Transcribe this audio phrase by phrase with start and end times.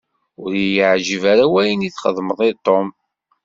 [0.43, 2.87] Ur y-iεǧib ara wayen i s-txedmeḍ i Tom.